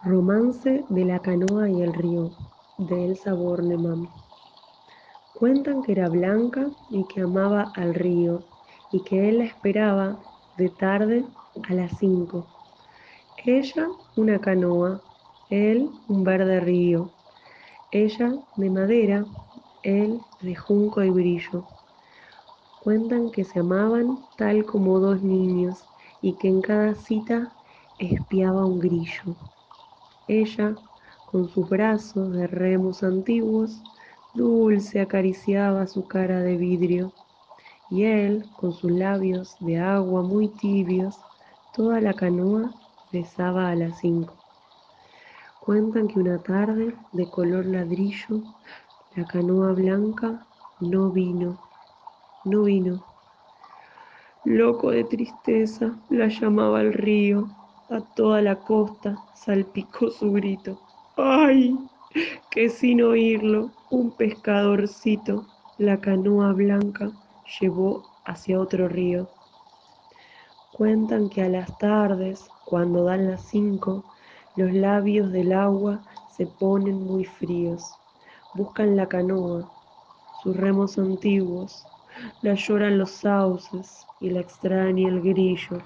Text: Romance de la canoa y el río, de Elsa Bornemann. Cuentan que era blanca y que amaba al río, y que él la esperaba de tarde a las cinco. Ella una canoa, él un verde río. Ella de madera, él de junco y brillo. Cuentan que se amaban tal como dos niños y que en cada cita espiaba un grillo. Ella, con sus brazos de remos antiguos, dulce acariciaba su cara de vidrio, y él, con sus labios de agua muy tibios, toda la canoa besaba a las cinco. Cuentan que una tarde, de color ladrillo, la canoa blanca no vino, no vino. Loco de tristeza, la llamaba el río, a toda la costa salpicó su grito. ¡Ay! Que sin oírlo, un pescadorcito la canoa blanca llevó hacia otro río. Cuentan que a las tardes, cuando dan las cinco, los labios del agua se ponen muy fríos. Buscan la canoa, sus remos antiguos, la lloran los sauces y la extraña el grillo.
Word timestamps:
Romance 0.00 0.84
de 0.88 1.04
la 1.04 1.18
canoa 1.18 1.68
y 1.68 1.82
el 1.82 1.92
río, 1.92 2.30
de 2.76 3.06
Elsa 3.06 3.34
Bornemann. 3.34 4.08
Cuentan 5.32 5.82
que 5.82 5.90
era 5.90 6.08
blanca 6.08 6.70
y 6.88 7.02
que 7.04 7.22
amaba 7.22 7.72
al 7.74 7.94
río, 7.94 8.44
y 8.92 9.00
que 9.00 9.28
él 9.28 9.38
la 9.38 9.44
esperaba 9.44 10.20
de 10.56 10.68
tarde 10.68 11.24
a 11.68 11.74
las 11.74 11.98
cinco. 11.98 12.46
Ella 13.44 13.88
una 14.14 14.40
canoa, 14.40 15.02
él 15.50 15.90
un 16.06 16.22
verde 16.22 16.60
río. 16.60 17.10
Ella 17.90 18.36
de 18.54 18.70
madera, 18.70 19.26
él 19.82 20.20
de 20.40 20.54
junco 20.54 21.02
y 21.02 21.10
brillo. 21.10 21.64
Cuentan 22.78 23.32
que 23.32 23.42
se 23.42 23.58
amaban 23.58 24.20
tal 24.36 24.64
como 24.64 25.00
dos 25.00 25.24
niños 25.24 25.84
y 26.22 26.34
que 26.34 26.46
en 26.46 26.60
cada 26.62 26.94
cita 26.94 27.52
espiaba 27.98 28.64
un 28.64 28.78
grillo. 28.78 29.36
Ella, 30.28 30.78
con 31.24 31.48
sus 31.48 31.68
brazos 31.68 32.32
de 32.32 32.46
remos 32.46 33.02
antiguos, 33.02 33.82
dulce 34.32 35.00
acariciaba 35.00 35.86
su 35.88 36.06
cara 36.06 36.40
de 36.42 36.56
vidrio, 36.56 37.12
y 37.90 38.04
él, 38.04 38.48
con 38.54 38.72
sus 38.72 38.92
labios 38.92 39.56
de 39.58 39.78
agua 39.78 40.22
muy 40.22 40.48
tibios, 40.48 41.26
toda 41.72 42.00
la 42.00 42.14
canoa 42.14 42.74
besaba 43.10 43.70
a 43.70 43.74
las 43.76 43.98
cinco. 43.98 44.38
Cuentan 45.60 46.08
que 46.08 46.18
una 46.20 46.42
tarde, 46.42 46.94
de 47.12 47.30
color 47.30 47.66
ladrillo, 47.66 48.42
la 49.16 49.26
canoa 49.26 49.72
blanca 49.72 50.46
no 50.78 51.10
vino, 51.10 51.58
no 52.44 52.64
vino. 52.64 53.02
Loco 54.44 54.90
de 54.90 55.04
tristeza, 55.04 55.98
la 56.08 56.28
llamaba 56.28 56.80
el 56.82 56.92
río, 56.92 57.57
a 57.90 58.00
toda 58.00 58.42
la 58.42 58.56
costa 58.56 59.18
salpicó 59.34 60.10
su 60.10 60.32
grito. 60.32 60.78
¡Ay! 61.16 61.78
Que 62.50 62.68
sin 62.68 63.02
oírlo, 63.02 63.70
un 63.90 64.10
pescadorcito 64.10 65.46
la 65.78 66.00
canoa 66.00 66.52
blanca 66.52 67.10
llevó 67.60 68.04
hacia 68.24 68.60
otro 68.60 68.88
río. 68.88 69.28
Cuentan 70.72 71.28
que 71.28 71.42
a 71.42 71.48
las 71.48 71.76
tardes, 71.78 72.50
cuando 72.64 73.04
dan 73.04 73.30
las 73.30 73.42
cinco, 73.42 74.04
los 74.56 74.72
labios 74.72 75.32
del 75.32 75.52
agua 75.52 76.04
se 76.36 76.46
ponen 76.46 77.04
muy 77.04 77.24
fríos. 77.24 77.96
Buscan 78.54 78.96
la 78.96 79.08
canoa, 79.08 79.70
sus 80.42 80.56
remos 80.56 80.98
antiguos, 80.98 81.86
la 82.42 82.54
lloran 82.54 82.98
los 82.98 83.10
sauces 83.10 84.06
y 84.20 84.30
la 84.30 84.40
extraña 84.40 85.08
el 85.08 85.20
grillo. 85.20 85.78